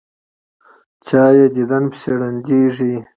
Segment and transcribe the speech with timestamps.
[1.07, 2.93] چا یې دیدن پسې ړندېږي.